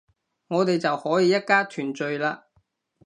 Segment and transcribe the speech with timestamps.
[0.47, 2.45] 我哋就可以一家團聚喇